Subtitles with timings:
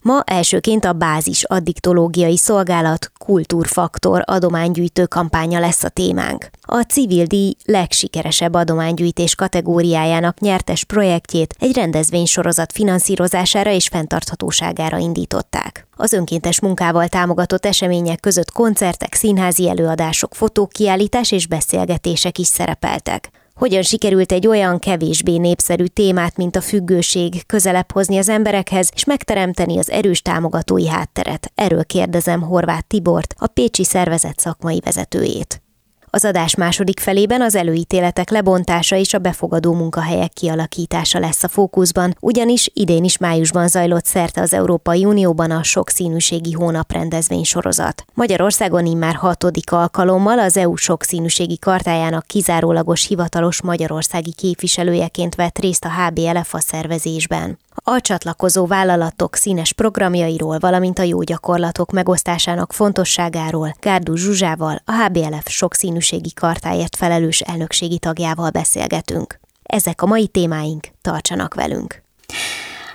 [0.00, 6.50] Ma elsőként a bázis addiktológiai szolgálat kultúrfaktor adománygyűjtő kampánya lesz a témánk.
[6.60, 15.86] A civil díj legsikeresebb adománygyűjtés kategóriájának nyertes projektjét egy rendezvénysorozat finanszírozására és fenntarthatóságára indították.
[15.96, 23.30] Az önkéntes munkával támogatott események között koncertek, színházi előadások, fotókiállítás és beszélgetések is szerepeltek.
[23.58, 29.04] Hogyan sikerült egy olyan kevésbé népszerű témát, mint a függőség közelebb hozni az emberekhez, és
[29.04, 31.52] megteremteni az erős támogatói hátteret?
[31.54, 35.62] Erről kérdezem Horváth Tibort, a Pécsi szervezet szakmai vezetőjét.
[36.10, 42.16] Az adás második felében az előítéletek lebontása és a befogadó munkahelyek kialakítása lesz a fókuszban,
[42.20, 48.04] ugyanis idén is májusban zajlott szerte az Európai Unióban a sokszínűségi hónap rendezvény sorozat.
[48.14, 55.92] Magyarországon immár hatodik alkalommal az EU sokszínűségi kartájának kizárólagos hivatalos magyarországi képviselőjeként vett részt a
[55.92, 57.58] HBLF a szervezésben.
[57.82, 65.48] A csatlakozó vállalatok színes programjairól, valamint a jó gyakorlatok megosztásának fontosságáról Gárdú Zsuzsával, a HBLF
[65.48, 69.38] sokszínűségi kartáért felelős elnökségi tagjával beszélgetünk.
[69.62, 72.02] Ezek a mai témáink, tartsanak velünk!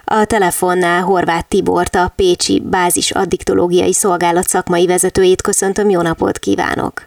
[0.06, 7.02] A telefonnál Horváth Tibort, a Pécsi Bázis Addiktológiai Szolgálat szakmai vezetőjét köszöntöm, jó napot kívánok!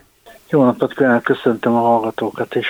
[0.49, 2.67] Jó napot kívánok, köszöntöm a hallgatókat is!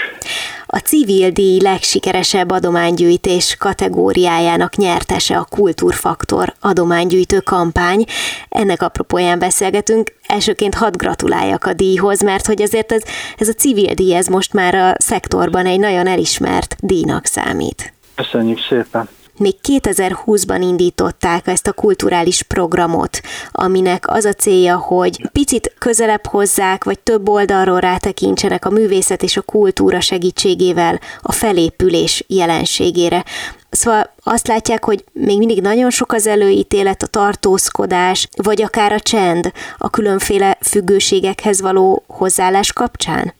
[0.67, 8.05] A civil díj legsikeresebb adománygyűjtés kategóriájának nyertese a Kultúrfaktor adománygyűjtő kampány.
[8.49, 10.13] Ennek apropóján beszélgetünk.
[10.27, 13.03] Elsőként hadd gratuláljak a díjhoz, mert hogy azért ez,
[13.37, 17.93] ez a civil díj, ez most már a szektorban egy nagyon elismert díjnak számít.
[18.15, 19.09] Köszönjük szépen!
[19.39, 23.21] Még 2020-ban indították ezt a kulturális programot,
[23.53, 29.37] aminek az a célja, hogy picit közelebb hozzák, vagy több oldalról rátekintsenek a művészet és
[29.37, 33.25] a kultúra segítségével a felépülés jelenségére.
[33.71, 39.01] Szóval azt látják, hogy még mindig nagyon sok az előítélet, a tartózkodás, vagy akár a
[39.01, 43.35] csend a különféle függőségekhez való hozzáállás kapcsán?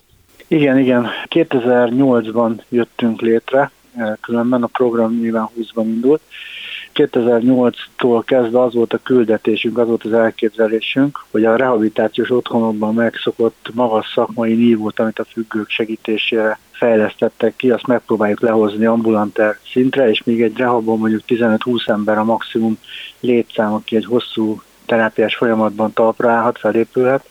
[0.49, 1.07] Igen, igen.
[1.31, 3.71] 2008-ban jöttünk létre,
[4.21, 6.21] különben a program nyilván 20-ban indult.
[6.95, 13.69] 2008-tól kezdve az volt a küldetésünk, az volt az elképzelésünk, hogy a rehabilitációs otthonokban megszokott
[13.75, 20.23] magas szakmai nívót, amit a függők segítésére fejlesztettek ki, azt megpróbáljuk lehozni ambulanter szintre, és
[20.25, 22.79] még egy rehabban mondjuk 15-20 ember a maximum
[23.21, 27.27] létszám, aki egy hosszú terápiás folyamatban talpra állhat, felépülhet,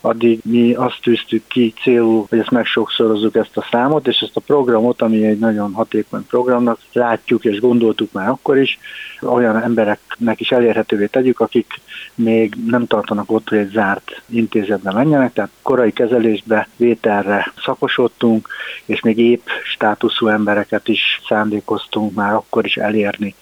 [0.00, 4.40] addig mi azt tűztük ki célul, hogy ezt megsokszorozzuk ezt a számot, és ezt a
[4.40, 8.78] programot, ami egy nagyon hatékony programnak, látjuk és gondoltuk már akkor is,
[9.22, 11.80] olyan embereknek is elérhetővé tegyük, akik
[12.14, 18.48] még nem tartanak ott, hogy egy zárt intézetbe menjenek, tehát korai kezelésbe, vételre szakosodtunk,
[18.84, 23.34] és még épp státuszú embereket is szándékoztunk már akkor is elérni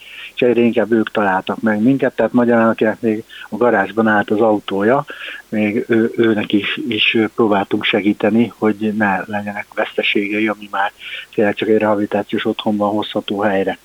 [0.43, 5.05] egyre inkább ők találtak meg minket, tehát magyarán, akinek még a garázsban állt az autója,
[5.49, 10.93] még ő, őnek is, is próbáltunk segíteni, hogy ne legyenek veszteségei, ami már
[11.35, 13.79] tényleg csak egy rehabilitációs otthonban hozható helyre.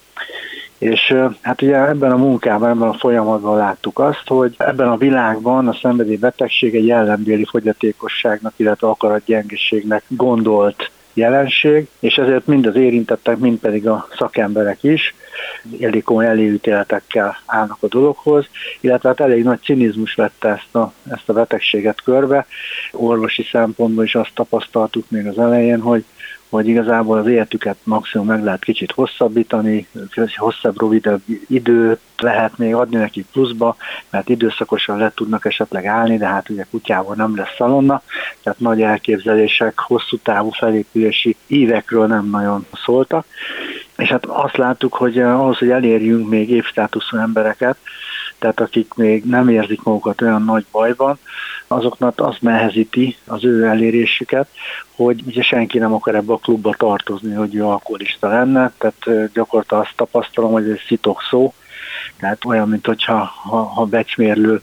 [0.77, 5.67] És hát ugye ebben a munkában, ebben a folyamatban láttuk azt, hogy ebben a világban
[5.67, 13.59] a szenvedélybetegség egy jellemdéli fogyatékosságnak, illetve akaratgyengeségnek gondolt jelenség, és ezért mind az érintettek, mind
[13.59, 15.15] pedig a szakemberek is
[15.79, 18.45] elég komoly előítéletekkel állnak a dologhoz,
[18.79, 22.45] illetve hát elég nagy cinizmus vette ezt a, ezt a betegséget körbe.
[22.91, 26.03] Orvosi szempontból is azt tapasztaltuk még az elején, hogy
[26.53, 29.87] hogy igazából az életüket maximum meg lehet kicsit hosszabbítani,
[30.35, 33.75] hosszabb, rövidebb időt lehet még adni neki pluszba,
[34.09, 38.01] mert időszakosan le tudnak esetleg állni, de hát ugye kutyával nem lesz szalonna,
[38.43, 43.25] tehát nagy elképzelések, hosszú távú felépülési évekről nem nagyon szóltak.
[43.97, 47.77] És hát azt láttuk, hogy eh, ahhoz, hogy elérjünk még évstátuszú embereket,
[48.39, 51.19] tehát akik még nem érzik magukat olyan nagy bajban,
[51.73, 54.47] azoknak azt nehezíti az ő elérésüket,
[54.95, 59.83] hogy ugye senki nem akar ebbe a klubba tartozni, hogy ő alkoholista lenne, tehát gyakorlatilag
[59.83, 61.53] azt tapasztalom, hogy ez szitok szó,
[62.19, 64.61] tehát olyan, mint hogyha ha, ha becsmérlő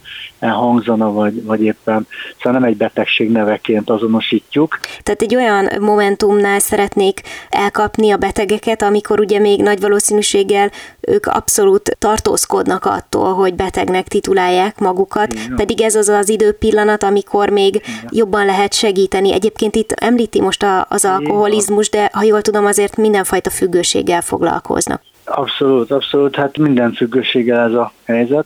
[0.49, 2.07] hangzana, vagy, vagy éppen,
[2.37, 4.79] szóval nem egy betegség neveként azonosítjuk.
[5.03, 7.21] Tehát egy olyan momentumnál szeretnék
[7.51, 10.71] elkapni a betegeket, amikor ugye még nagy valószínűséggel
[11.01, 15.57] ők abszolút tartózkodnak attól, hogy betegnek titulálják magukat, Igen.
[15.57, 18.09] pedig ez az az időpillanat, amikor még Igen.
[18.11, 19.33] jobban lehet segíteni.
[19.33, 25.03] Egyébként itt említi most a, az alkoholizmus, de ha jól tudom, azért mindenfajta függőséggel foglalkoznak.
[25.31, 28.45] Abszolút, abszolút, hát minden függőséggel ez a helyzet.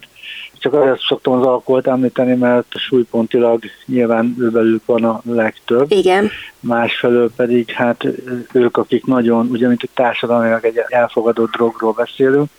[0.58, 5.90] Csak azért szoktam az alkoholt említeni, mert súlypontilag nyilván ővelük van a legtöbb.
[5.90, 6.30] Igen.
[6.60, 8.06] Másfelől pedig hát
[8.52, 12.50] ők, akik nagyon, ugye mint egy társadalmilag egy elfogadott drogról beszélünk,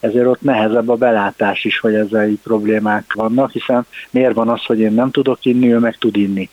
[0.00, 4.64] ezért ott nehezebb a belátás is, hogy ezzel így problémák vannak, hiszen miért van az,
[4.64, 6.48] hogy én nem tudok inni, ő meg tud inni.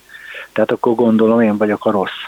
[0.53, 2.23] Tehát akkor gondolom, én vagyok a rossz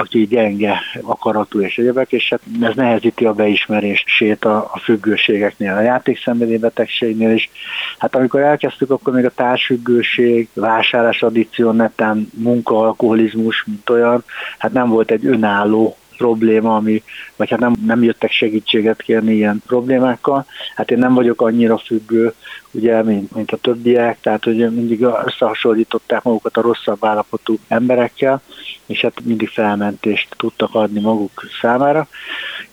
[0.00, 5.80] aki gyenge akaratú és egyebek, és hát ez nehezíti a beismerését a, a függőségeknél, a
[5.80, 7.50] játékszenvedélybetegségnél is.
[7.98, 14.24] Hát amikor elkezdtük, akkor még a társfüggőség, vásárlás addikció, netán munka, alkoholizmus, mint olyan,
[14.58, 17.02] hát nem volt egy önálló probléma, ami,
[17.36, 20.46] vagy hát nem, nem jöttek segítséget kérni ilyen problémákkal.
[20.74, 22.34] Hát én nem vagyok annyira függő,
[22.70, 28.42] ugye, mint, mint a többiek, tehát hogy mindig összehasonlították magukat a rosszabb állapotú emberekkel,
[28.86, 32.08] és hát mindig felmentést tudtak adni maguk számára.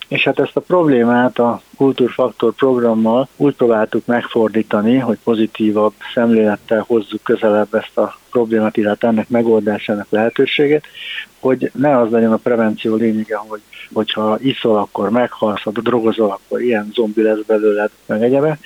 [0.08, 7.24] És hát ezt a problémát a Kultúrfaktor programmal úgy próbáltuk megfordítani, hogy pozitívabb szemlélettel hozzuk
[7.24, 10.88] közelebb ezt a problémát, illetve ennek megoldásának lehetőségét,
[11.48, 13.62] hogy ne az legyen a prevenció lényege, hogy
[13.94, 18.60] hogyha iszol, akkor meghalsz, ha drogozol, akkor ilyen zombi lesz belőled, meg egyebe,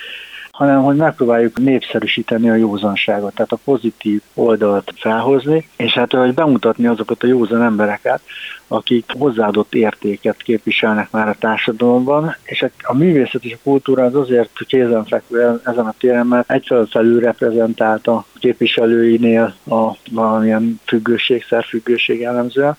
[0.52, 6.86] hanem hogy megpróbáljuk népszerűsíteni a józanságot, tehát a pozitív oldalt felhozni, és hát hogy bemutatni
[6.86, 8.20] azokat a józan embereket,
[8.68, 14.14] akik hozzáadott értéket képviselnek már a társadalomban, és hát a művészet és a kultúra az
[14.14, 22.20] azért kézenfekvő ezen a téren, mert egyfelől felül reprezentált a képviselőinél a valamilyen függőség, szerfüggőség
[22.20, 22.76] jellemzően,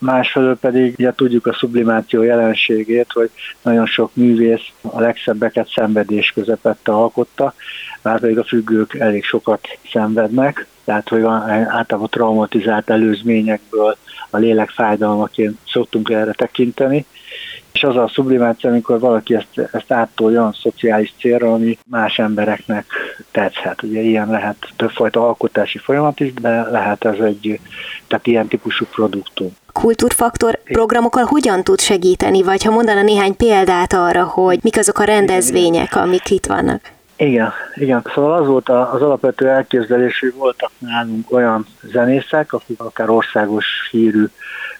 [0.00, 3.30] másfelől pedig ugye tudjuk a sublimáció jelenségét, hogy
[3.62, 7.54] nagyon sok művész a legszebbeket szenvedés közepette alkotta,
[8.02, 13.96] már pedig a függők elég sokat szenvednek, tehát hogy általában traumatizált előzményekből
[14.30, 17.06] a lélek fájdalmaként szoktunk erre tekinteni,
[17.72, 22.84] és az a sublimáció, amikor valaki ezt, ezt áttolja olyan szociális célra, ami más embereknek
[23.30, 23.82] tetszhet.
[23.82, 27.60] Ugye ilyen lehet többfajta alkotási folyamat is, de lehet ez egy,
[28.06, 34.24] tehát ilyen típusú produktum kultúrfaktor programokkal hogyan tud segíteni, vagy ha mondana néhány példát arra,
[34.24, 36.80] hogy mik azok a rendezvények, amik itt vannak?
[37.20, 38.02] Igen, igen.
[38.14, 44.24] Szóval az volt az alapvető elképzelés, hogy voltak nálunk olyan zenészek, akik akár országos hírű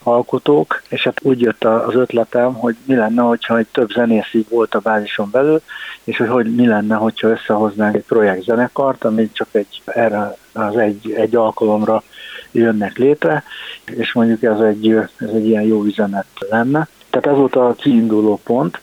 [0.02, 4.46] alkotók, és hát úgy jött az ötletem, hogy mi lenne, hogyha egy több zenész így
[4.48, 5.60] volt a bázison belül,
[6.04, 11.12] és hogy, hogy mi lenne, hogyha összehoznánk egy projektzenekart, ami csak egy, erre az egy,
[11.12, 12.02] egy alkalomra
[12.50, 13.44] jönnek létre,
[13.84, 16.88] és mondjuk ez egy, ez egy ilyen jó üzenet lenne.
[17.10, 18.80] Tehát ez volt a kiinduló pont.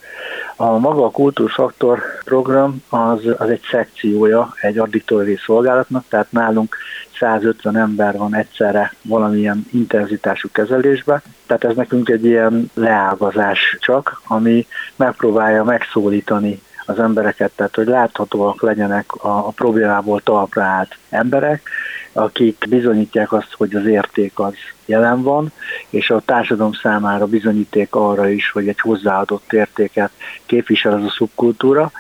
[0.60, 6.76] A maga a kultúrfaktor program az, az egy szekciója egy addiktóriai szolgálatnak, tehát nálunk
[7.20, 14.68] 150 ember van egyszerre valamilyen intenzitású kezelésbe, tehát ez nekünk egy ilyen leágazás csak, ami
[14.96, 21.70] megpróbálja megszólítani az embereket, tehát hogy láthatóak legyenek a, a problémából talpra állt emberek,
[22.14, 24.54] akik bizonyítják azt, hogy az érték az
[24.86, 25.52] jelen van,
[25.90, 30.12] és a társadalom számára bizonyíték arra is, hogy egy hozzáadott értéket
[30.46, 31.92] képvisel az a szubkultúra,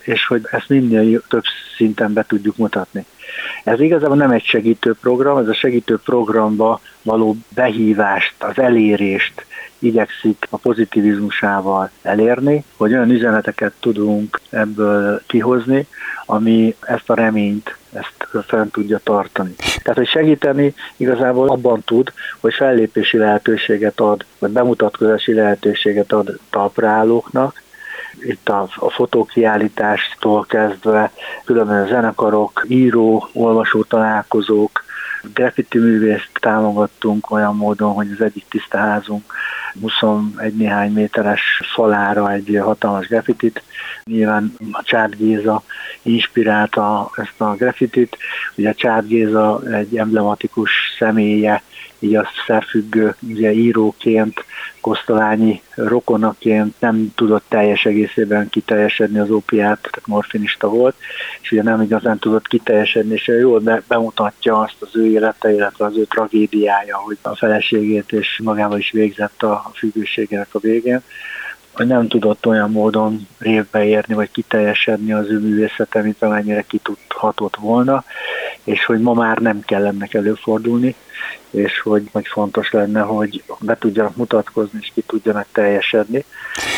[0.00, 1.42] és hogy ezt minél több
[1.76, 3.06] szinten be tudjuk mutatni.
[3.64, 9.46] Ez igazából nem egy segítő program, ez a segítő programba való behívást, az elérést
[9.84, 15.86] igyekszik a pozitivizmusával elérni, hogy olyan üzeneteket tudunk ebből kihozni,
[16.26, 19.54] ami ezt a reményt ezt fent tudja tartani.
[19.82, 27.62] Tehát, hogy segíteni igazából abban tud, hogy fellépési lehetőséget ad, vagy bemutatkozási lehetőséget ad talpraállóknak,
[28.20, 31.10] itt a, a fotókiállítástól kezdve
[31.44, 34.84] különböző zenekarok, író, olvasó találkozók,
[35.34, 39.32] graffiti művészt támogattunk olyan módon, hogy az egyik tisztaházunk
[39.80, 43.62] 21 néhány méteres falára egy hatalmas graffitit.
[44.04, 45.62] Nyilván a Csád Géza
[46.02, 48.16] inspirálta ezt a graffitit.
[48.56, 51.62] Ugye a Csád Géza egy emblematikus személye,
[51.98, 54.44] így a szerfüggő ugye íróként
[54.84, 60.94] Kosztolányi rokonaként nem tudott teljes egészében kiteljesedni az ópiát, tehát morfinista volt,
[61.40, 65.84] és ugye nem igazán tudott kiteljesedni, és jól be, bemutatja azt az ő élete, illetve
[65.84, 71.00] az ő tragédiája, hogy a feleségét és magával is végzett a függőségének a végén.
[71.72, 76.78] hogy nem tudott olyan módon révbe érni, vagy kiteljesedni az ő művészete, mint amennyire ki
[76.78, 78.04] tudhatott volna,
[78.64, 80.94] és hogy ma már nem kell ennek előfordulni,
[81.54, 86.24] és hogy, hogy fontos lenne, hogy be tudjanak mutatkozni, és ki tudjanak teljesedni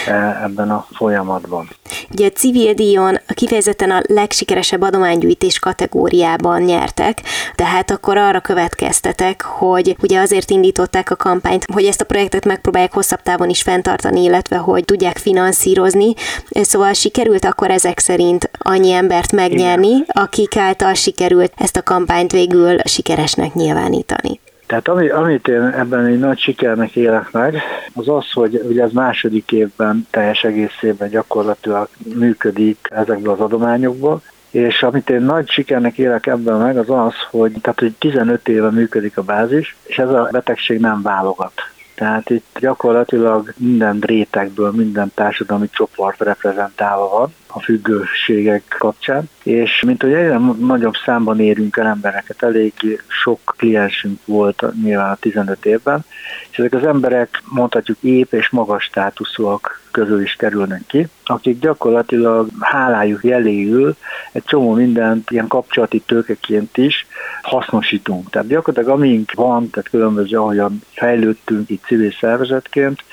[0.07, 1.69] e, ebben a folyamatban.
[2.11, 7.19] Ugye a civil díjon kifejezetten a legsikeresebb adománygyűjtés kategóriában nyertek,
[7.55, 12.93] tehát akkor arra következtetek, hogy ugye azért indították a kampányt, hogy ezt a projektet megpróbálják
[12.93, 16.15] hosszabb távon is fenntartani, illetve hogy tudják finanszírozni.
[16.49, 22.77] Szóval sikerült akkor ezek szerint annyi embert megnyerni, akik által sikerült ezt a kampányt végül
[22.85, 24.26] sikeresnek nyilvánítani.
[24.67, 27.63] Tehát ami, amit én ebben egy nagy sikernek élek meg,
[27.95, 34.83] az az, hogy ugye ez második évben teljes egészében gyakorlatilag működik ezekből az adományokból, és
[34.83, 39.17] amit én nagy sikernek élek ebben meg, az az, hogy, tehát, hogy 15 éve működik
[39.17, 41.53] a bázis, és ez a betegség nem válogat.
[41.95, 50.03] Tehát itt gyakorlatilag minden rétegből, minden társadalmi csoport reprezentálva van a függőségek kapcsán, és mint
[50.03, 56.05] hogy egyre nagyobb számban érünk el embereket, elég sok kliensünk volt nyilván a 15 évben,
[56.51, 62.49] és ezek az emberek mondhatjuk ép és magas státuszúak közül is kerülnek ki, akik gyakorlatilag
[62.61, 63.97] hálájuk jeléül
[64.33, 67.07] egy csomó mindent ilyen kapcsolati tőkeként is
[67.43, 68.31] hasznosítunk.
[68.31, 73.05] Tehát gyakorlatilag amink van, tehát különböző, ahogyan fejlődtünk itt civil szervezetként,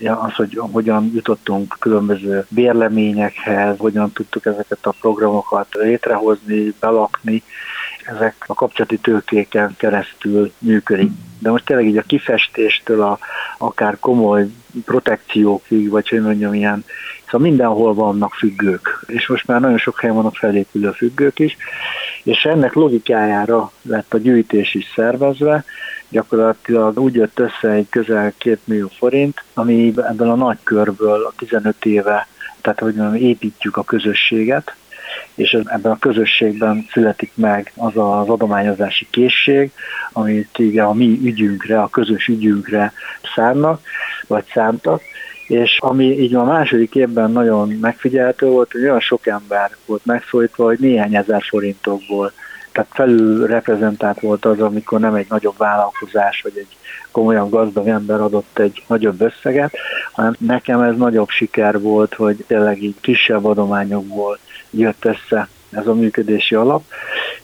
[0.00, 7.42] az, hogy hogyan jutottunk különböző bérleményekhez, hogyan tudtuk ezeket a programokat létrehozni, belakni,
[8.04, 11.10] ezek a kapcsolati tőkéken keresztül működik.
[11.38, 13.18] De most tényleg így a kifestéstől a,
[13.58, 14.46] akár komoly
[14.84, 16.84] protekciókig, vagy hogy mondjam, ilyen,
[17.24, 21.56] szóval mindenhol vannak függők, és most már nagyon sok helyen vannak felépülő függők is,
[22.22, 25.64] és ennek logikájára lett a gyűjtés is szervezve,
[26.12, 31.32] gyakorlatilag úgy jött össze egy közel 2 millió forint, ami ebből a nagy körből a
[31.36, 32.26] 15 éve,
[32.60, 34.74] tehát hogy mondjam, építjük a közösséget,
[35.34, 39.70] és ebben a közösségben születik meg az az adományozási készség,
[40.12, 42.92] amit igen a mi ügyünkre, a közös ügyünkre
[43.34, 43.80] szánnak,
[44.26, 45.00] vagy szántak,
[45.46, 50.64] és ami így a második évben nagyon megfigyelhető volt, hogy olyan sok ember volt megszólítva,
[50.64, 52.32] hogy néhány ezer forintokból
[52.72, 56.76] tehát felül reprezentált volt az, amikor nem egy nagyobb vállalkozás, vagy egy
[57.10, 59.72] komolyan gazdag ember adott egy nagyobb összeget,
[60.12, 64.38] hanem nekem ez nagyobb siker volt, hogy tényleg így kisebb adományokból
[64.70, 66.82] jött össze ez a működési alap,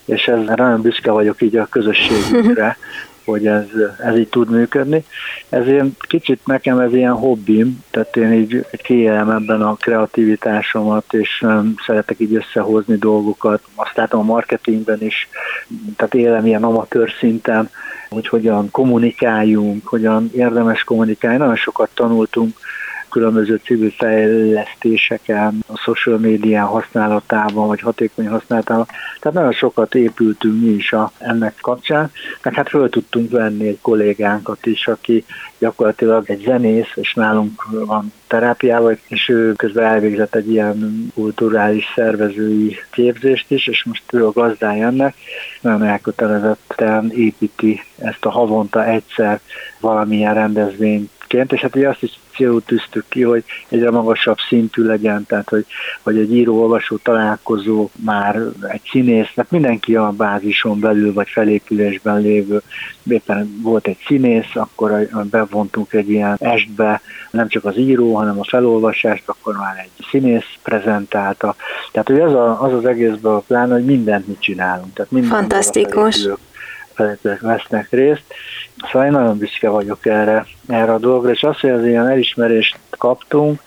[0.05, 2.77] és ez nagyon büszke vagyok így a közösségünkre,
[3.29, 3.65] hogy ez,
[4.05, 5.05] ez így tud működni.
[5.49, 11.47] Ezért kicsit nekem ez ilyen hobbim, tehát én így kiélem ebben a kreativitásomat, és
[11.87, 13.63] szeretek így összehozni dolgokat.
[13.75, 15.29] Azt látom a marketingben is,
[15.97, 17.71] tehát élem ilyen amatőr szinten,
[18.09, 21.39] hogy hogyan kommunikáljunk, hogyan érdemes kommunikálni.
[21.39, 22.57] Nagyon sokat tanultunk
[23.19, 28.87] különböző civil fejlesztéseken, a social média használatában, vagy hatékony használatában.
[29.21, 32.11] Tehát nagyon sokat épültünk mi is a, ennek kapcsán,
[32.43, 35.25] meg hát föl tudtunk venni egy kollégánkat is, aki
[35.59, 42.77] gyakorlatilag egy zenész, és nálunk van terápiával, és ő közben elvégzett egy ilyen kulturális szervezői
[42.91, 45.15] képzést is, és most ő a gazdája ennek,
[45.61, 49.41] nagyon elkötelezetten építi ezt a havonta egyszer
[49.81, 55.26] valamilyen rendezvényt és hát ugye azt is célul tűztük ki, hogy egyre magasabb szintű legyen,
[55.26, 55.66] tehát hogy,
[56.02, 58.37] hogy egy író-olvasó találkozó már
[58.68, 62.62] egy színész, tehát mindenki a bázison belül vagy felépülésben lévő,
[63.11, 68.45] éppen volt egy színész, akkor bevontunk egy ilyen estbe, nem csak az író, hanem a
[68.45, 71.54] felolvasást, akkor már egy színész prezentálta.
[71.92, 74.92] Tehát hogy az, a, az az egészben a plán, hogy mindent mit csinálunk.
[74.95, 76.28] Tehát minden Fantasztikus
[76.99, 78.25] felépülők vesznek részt.
[78.76, 82.78] Szóval én nagyon büszke vagyok erre, erre a dologra, és azt, hogy az ilyen elismerést
[82.90, 83.61] kaptunk,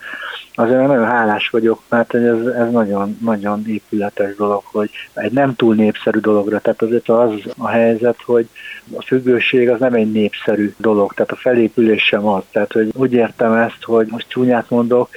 [0.56, 5.76] azért nagyon hálás vagyok, mert ez, ez nagyon, nagyon épületes dolog, hogy egy nem túl
[5.76, 8.48] népszerű dologra, tehát azért az a helyzet, hogy
[8.96, 12.44] a függőség az nem egy népszerű dolog, tehát a felépülés sem az.
[12.52, 15.10] Tehát, hogy úgy értem ezt, hogy most csúnyát mondok,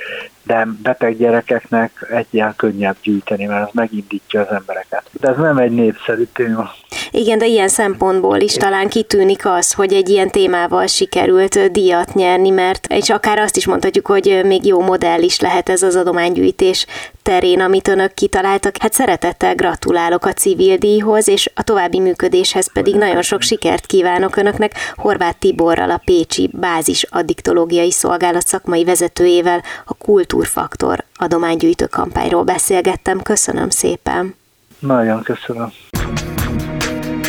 [0.45, 5.03] de beteg gyerekeknek egy ilyen könnyebb gyűjteni, mert az megindítja az embereket.
[5.13, 6.71] De ez nem egy népszerű téma.
[7.11, 12.51] Igen, de ilyen szempontból is talán kitűnik az, hogy egy ilyen témával sikerült díjat nyerni,
[12.51, 16.87] mert és akár azt is mondhatjuk, hogy még jó modell is lehet ez az adománygyűjtés
[17.25, 18.77] terén, amit önök kitaláltak.
[18.79, 24.37] Hát szeretettel gratulálok a civil díjhoz, és a további működéshez pedig nagyon sok sikert kívánok
[24.37, 24.73] önöknek.
[24.95, 33.23] Horváth Tiborral, a Pécsi Bázis Addiktológiai Szolgálat szakmai vezetőjével a Kultúrfaktor adománygyűjtő kampányról beszélgettem.
[33.23, 34.35] Köszönöm szépen!
[34.79, 35.73] Nagyon köszönöm!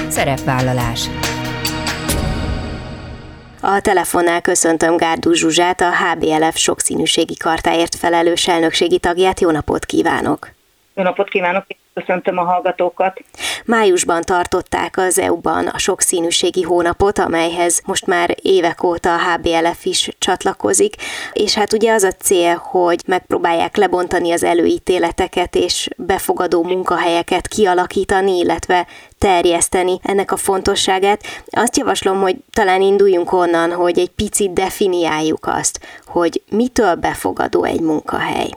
[0.09, 1.09] Szerepvállalás
[3.67, 9.39] A telefonnál köszöntöm Gárdú Zsuzsát, a HBLF sokszínűségi kartáért felelős elnökségi tagját.
[9.39, 10.49] Jó napot kívánok!
[10.93, 11.65] Jó napot kívánok!
[11.93, 13.21] Köszöntöm a hallgatókat.
[13.65, 20.09] Májusban tartották az EU-ban a sokszínűségi hónapot, amelyhez most már évek óta a HBLF is
[20.17, 20.95] csatlakozik,
[21.33, 28.37] és hát ugye az a cél, hogy megpróbálják lebontani az előítéleteket és befogadó munkahelyeket kialakítani,
[28.37, 28.87] illetve
[29.25, 31.21] terjeszteni ennek a fontosságát.
[31.45, 37.81] Azt javaslom, hogy talán induljunk onnan, hogy egy picit definiáljuk azt, hogy mitől befogadó egy
[37.81, 38.49] munkahely.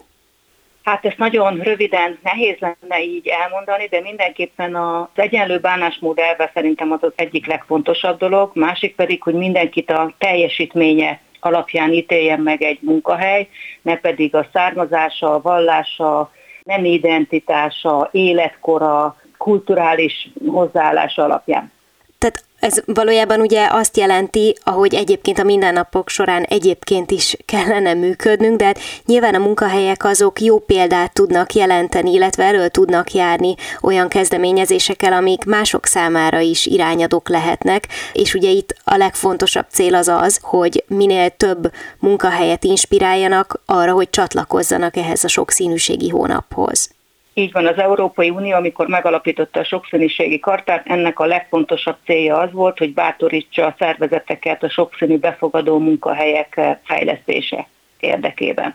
[0.83, 6.93] Hát ezt nagyon röviden nehéz lenne így elmondani, de mindenképpen az egyenlő bánásmód elve szerintem
[6.93, 12.79] az az egyik legfontosabb dolog, másik pedig, hogy mindenkit a teljesítménye alapján ítéljen meg egy
[12.81, 13.49] munkahely,
[13.83, 16.33] ne pedig a származása, a vallása,
[16.63, 21.73] nem identitása, életkora, kulturális hozzáállása alapján.
[22.19, 28.57] Tehát ez valójában ugye azt jelenti, ahogy egyébként a mindennapok során egyébként is kellene működnünk,
[28.57, 34.09] de hát nyilván a munkahelyek azok jó példát tudnak jelenteni, illetve elől tudnak járni olyan
[34.09, 40.39] kezdeményezésekkel, amik mások számára is irányadók lehetnek, és ugye itt a legfontosabb cél az az,
[40.43, 46.97] hogy minél több munkahelyet inspiráljanak arra, hogy csatlakozzanak ehhez a sokszínűségi hónaphoz.
[47.39, 52.53] Így van, az Európai Unió, amikor megalapította a sokszínűségi kartát, ennek a legfontosabb célja az
[52.53, 57.69] volt, hogy bátorítsa a szervezeteket a sokszínű befogadó munkahelyek fejlesztése
[58.01, 58.75] érdekében.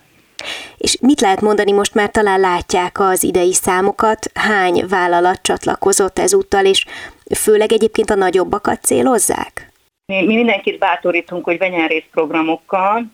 [0.77, 6.65] És mit lehet mondani, most már talán látják az idei számokat, hány vállalat csatlakozott ezúttal,
[6.65, 6.85] és
[7.35, 9.71] főleg egyébként a nagyobbakat célozzák?
[10.05, 13.05] Mi, mi mindenkit bátorítunk, hogy vegyen részt programokkal,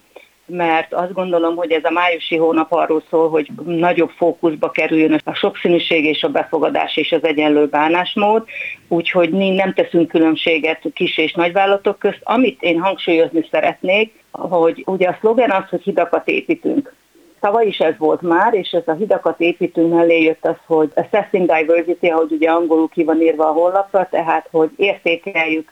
[0.49, 5.33] mert azt gondolom, hogy ez a májusi hónap arról szól, hogy nagyobb fókuszba kerüljön a
[5.33, 8.43] sokszínűség és a befogadás és az egyenlő bánásmód,
[8.87, 12.19] úgyhogy nem teszünk különbséget kis és nagyvállalatok közt.
[12.23, 16.93] Amit én hangsúlyozni szeretnék, hogy ugye a szlogen az, hogy hidakat építünk.
[17.39, 21.51] Tavaly is ez volt már, és ez a hidakat építünk mellé jött az, hogy assessing
[21.51, 25.71] diversity, ahogy ugye angolul ki van írva a honlapra, tehát hogy értékeljük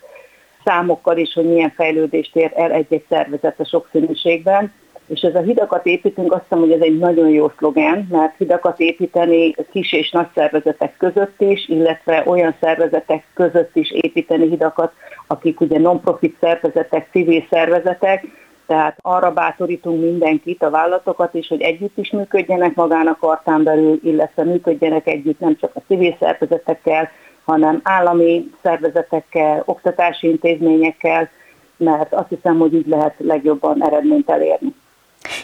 [0.67, 4.74] számokkal is, hogy milyen fejlődést ér el egy-egy szervezet a sokszínűségben.
[5.07, 8.79] És ez a hidakat építünk, azt hiszem, hogy ez egy nagyon jó szlogen, mert hidakat
[8.79, 14.92] építeni kis és nagy szervezetek között is, illetve olyan szervezetek között is építeni hidakat,
[15.27, 18.25] akik ugye non-profit szervezetek, civil szervezetek,
[18.68, 24.00] tehát arra bátorítunk mindenkit, a vállalatokat is, hogy együtt is működjenek magán a kartán belül,
[24.03, 27.09] illetve működjenek együtt nem csak a civil szervezetekkel,
[27.48, 31.29] hanem állami szervezetekkel, oktatási intézményekkel,
[31.77, 34.75] mert azt hiszem, hogy így lehet legjobban eredményt elérni.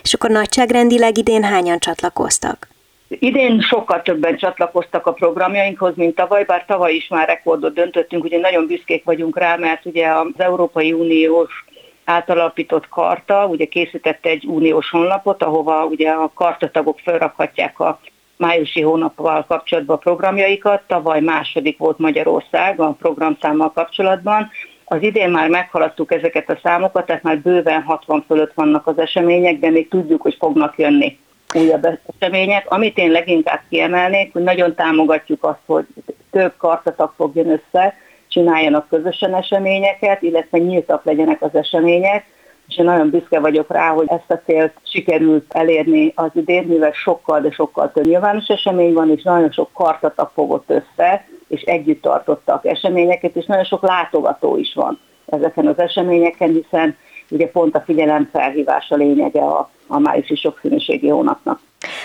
[0.01, 2.67] És akkor nagyságrendileg idén hányan csatlakoztak?
[3.07, 8.39] Idén sokkal többen csatlakoztak a programjainkhoz, mint tavaly, bár tavaly is már rekordot döntöttünk, ugye
[8.39, 11.65] nagyon büszkék vagyunk rá, mert ugye az Európai Uniós
[12.05, 17.99] átalapított karta, ugye készítette egy uniós honlapot, ahova ugye a kartatagok felrakhatják a
[18.45, 20.81] májusi hónappal kapcsolatban a programjaikat.
[20.87, 24.49] Tavaly második volt Magyarország a programszámmal kapcsolatban.
[24.85, 29.59] Az idén már meghaladtuk ezeket a számokat, tehát már bőven 60 fölött vannak az események,
[29.59, 31.19] de még tudjuk, hogy fognak jönni
[31.53, 32.71] újabb események.
[32.71, 35.85] Amit én leginkább kiemelnék, hogy nagyon támogatjuk azt, hogy
[36.31, 37.95] több kartatag fogjon össze,
[38.27, 42.25] csináljanak közösen eseményeket, illetve nyíltak legyenek az események,
[42.67, 46.91] és én nagyon büszke vagyok rá, hogy ezt a célt sikerült elérni az idén, mivel
[46.91, 52.01] sokkal, de sokkal több nyilvános esemény van, és nagyon sok kartatak fogott össze, és együtt
[52.01, 56.97] tartottak eseményeket, és nagyon sok látogató is van ezeken az eseményeken, hiszen
[57.29, 61.59] ugye pont a figyelemfelhívás a lényege a, a májusi sokszínűségi hónapnak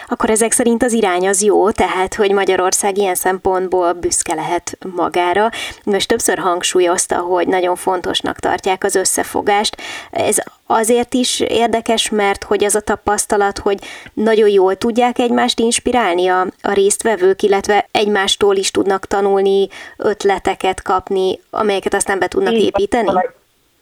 [0.08, 5.50] akkor ezek szerint az irány az jó, tehát hogy Magyarország ilyen szempontból büszke lehet magára.
[5.84, 9.76] Most többször hangsúlyozta, hogy nagyon fontosnak tartják az összefogást.
[10.10, 13.78] Ez azért is érdekes, mert hogy az a tapasztalat, hogy
[14.12, 21.40] nagyon jól tudják egymást inspirálni a, a résztvevők, illetve egymástól is tudnak tanulni, ötleteket kapni,
[21.50, 23.10] amelyeket aztán be tudnak építeni?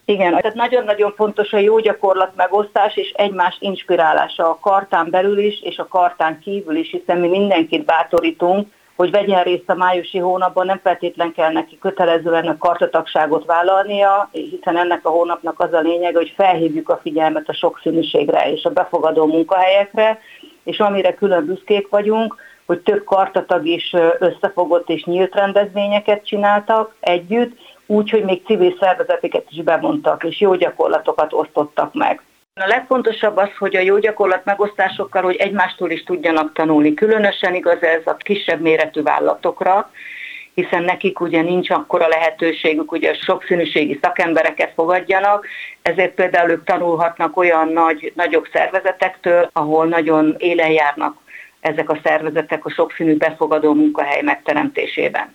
[0.09, 5.63] Igen, tehát nagyon-nagyon fontos a jó gyakorlat megosztás és egymás inspirálása a kartán belül is,
[5.63, 10.67] és a kartán kívül is, hiszen mi mindenkit bátorítunk, hogy vegyen részt a májusi hónapban,
[10.67, 16.15] nem feltétlen kell neki kötelezően a kartatagságot vállalnia, hiszen ennek a hónapnak az a lényeg,
[16.15, 20.19] hogy felhívjuk a figyelmet a sokszínűségre és a befogadó munkahelyekre,
[20.65, 27.59] és amire külön büszkék vagyunk, hogy több kartatag is összefogott és nyílt rendezvényeket csináltak együtt,
[27.87, 32.23] úgy, hogy még civil szervezeteket is bevontak, és jó gyakorlatokat osztottak meg.
[32.55, 36.95] A legfontosabb az, hogy a jó gyakorlat megosztásokkal, hogy egymástól is tudjanak tanulni.
[36.95, 39.91] Különösen igaz ez a kisebb méretű vállalatokra,
[40.55, 45.47] hiszen nekik ugye nincs akkora lehetőségük, ugye sokszínűségi szakembereket fogadjanak,
[45.83, 51.17] ezért például ők tanulhatnak olyan nagy, nagyobb szervezetektől, ahol nagyon élen járnak
[51.61, 55.35] ezek a szervezetek a sokszínű befogadó munkahely megteremtésében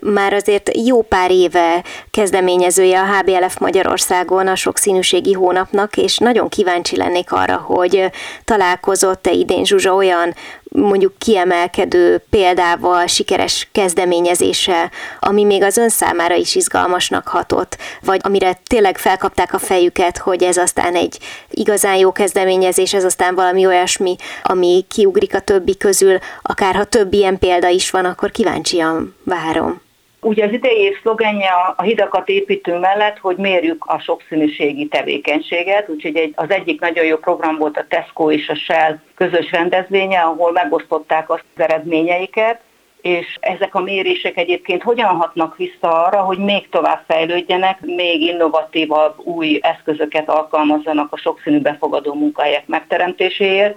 [0.00, 6.96] már azért jó pár éve kezdeményezője a HBLF Magyarországon a sokszínűségi hónapnak, és nagyon kíváncsi
[6.96, 8.10] lennék arra, hogy
[8.44, 10.34] találkozott-e idén Zsuzsa olyan
[10.68, 18.60] mondjuk kiemelkedő példával, sikeres kezdeményezése, ami még az ön számára is izgalmasnak hatott, vagy amire
[18.66, 21.18] tényleg felkapták a fejüket, hogy ez aztán egy
[21.50, 27.12] igazán jó kezdeményezés, ez aztán valami olyasmi, ami kiugrik a többi közül, akár ha több
[27.12, 29.85] ilyen példa is van, akkor kíváncsian várom.
[30.26, 36.16] Ugye az idei év szlogenje a hidakat építő mellett, hogy mérjük a sokszínűségi tevékenységet, úgyhogy
[36.16, 40.52] egy, az egyik nagyon jó program volt a Tesco és a Shell közös rendezvénye, ahol
[40.52, 42.60] megosztották az eredményeiket,
[43.00, 49.18] és ezek a mérések egyébként hogyan hatnak vissza arra, hogy még tovább fejlődjenek, még innovatívabb
[49.18, 53.76] új eszközöket alkalmazzanak a sokszínű befogadó munkahelyek megteremtéséért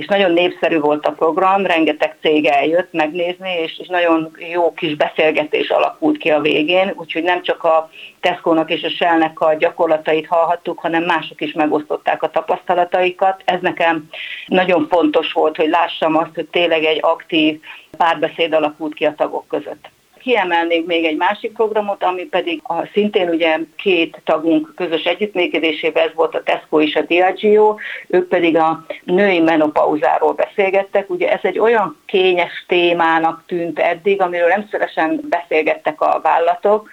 [0.00, 4.94] és nagyon népszerű volt a program, rengeteg cég eljött megnézni, és, és nagyon jó kis
[4.94, 10.26] beszélgetés alakult ki a végén, úgyhogy nem csak a Tesco-nak és a Shell-nek a gyakorlatait
[10.26, 13.42] hallhattuk, hanem mások is megosztották a tapasztalataikat.
[13.44, 14.08] Ez nekem
[14.46, 17.60] nagyon fontos volt, hogy lássam azt, hogy tényleg egy aktív
[17.96, 19.88] párbeszéd alakult ki a tagok között.
[20.20, 26.14] Kiemelnék még egy másik programot, ami pedig a, szintén ugye két tagunk közös együttműködésében, ez
[26.14, 27.74] volt a Tesco és a Diageo,
[28.08, 31.10] ők pedig a női menopauzáról beszélgettek.
[31.10, 36.88] Ugye ez egy olyan kényes témának tűnt eddig, amiről nem szívesen beszélgettek a vállalatok,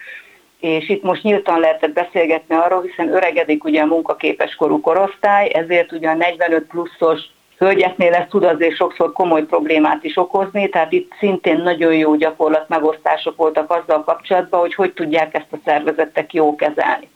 [0.60, 5.92] és itt most nyíltan lehetett beszélgetni arról, hiszen öregedik ugye a munkaképes korú korosztály, ezért
[5.92, 7.20] ugye a 45 pluszos
[7.58, 12.70] hölgyeknél ez tud azért sokszor komoly problémát is okozni, tehát itt szintén nagyon jó gyakorlat
[12.70, 17.10] megosztások voltak azzal kapcsolatban, hogy hogy tudják ezt a szervezetek jó kezelni.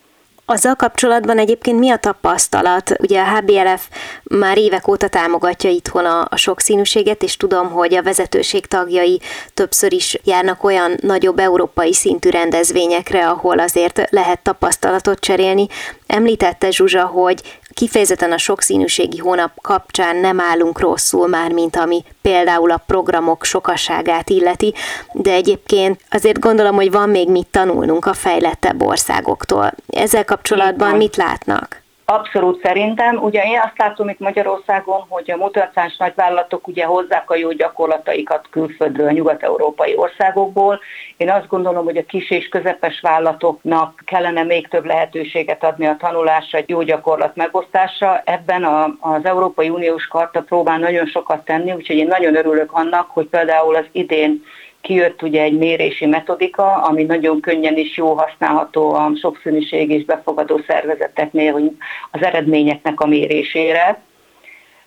[0.46, 2.92] Azzal kapcsolatban egyébként mi a tapasztalat?
[3.00, 3.88] Ugye a HBLF
[4.24, 9.22] már évek óta támogatja itthon a, sokszínűséget, és tudom, hogy a vezetőség tagjai
[9.54, 15.68] többször is járnak olyan nagyobb európai szintű rendezvényekre, ahol azért lehet tapasztalatot cserélni.
[16.08, 17.42] Említette Zsuzsa, hogy
[17.74, 24.30] kifejezetten a sokszínűségi hónap kapcsán nem állunk rosszul már, mint ami például a programok sokaságát
[24.30, 24.74] illeti,
[25.14, 29.74] de egyébként azért gondolom, hogy van még mit tanulnunk a fejlettebb országoktól.
[29.88, 31.81] Ezzel kapcsolatban mit látnak?
[32.14, 33.18] Abszolút szerintem.
[33.18, 38.48] Ugye én azt látom itt Magyarországon, hogy a mutatás nagyvállalatok ugye hozzák a jó gyakorlataikat
[38.50, 40.80] külföldről, nyugat-európai országokból.
[41.18, 45.96] Én azt gondolom, hogy a kis és közepes vállalatoknak kellene még több lehetőséget adni a
[46.00, 48.22] tanulásra, egy jó gyakorlat megosztásra.
[48.26, 53.10] Ebben a, az Európai Uniós Karta próbál nagyon sokat tenni, úgyhogy én nagyon örülök annak,
[53.10, 54.44] hogy például az idén
[54.82, 60.62] kijött ugye egy mérési metodika, ami nagyon könnyen is jó használható a sokszínűség és befogadó
[60.68, 61.72] szervezeteknél, hogy
[62.12, 64.02] az eredményeknek a mérésére.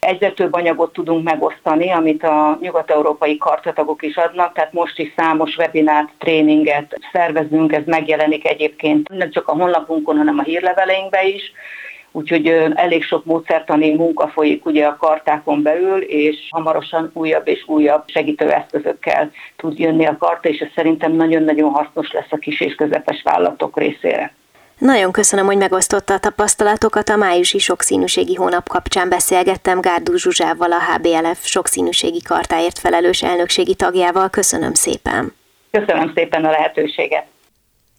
[0.00, 5.56] Egyre több anyagot tudunk megosztani, amit a nyugat-európai kartatagok is adnak, tehát most is számos
[5.56, 11.52] webinát, tréninget szervezünk, ez megjelenik egyébként nem csak a honlapunkon, hanem a hírleveleinkben is
[12.16, 18.02] úgyhogy elég sok módszertani munka folyik ugye a kartákon belül, és hamarosan újabb és újabb
[18.06, 23.22] segítőeszközökkel tud jönni a karta, és ez szerintem nagyon-nagyon hasznos lesz a kis és közepes
[23.22, 24.34] vállalatok részére.
[24.78, 27.08] Nagyon köszönöm, hogy megosztotta a tapasztalatokat.
[27.08, 34.30] A májusi sokszínűségi hónap kapcsán beszélgettem Gárdú Zsuzsával, a HBLF sokszínűségi kartáért felelős elnökségi tagjával.
[34.30, 35.32] Köszönöm szépen.
[35.70, 37.33] Köszönöm szépen a lehetőséget.